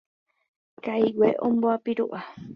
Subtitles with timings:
[0.83, 2.21] Kaigue omboapiru'a.